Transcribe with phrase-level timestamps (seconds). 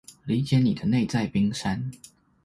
[0.25, 1.91] 理解你的內在冰山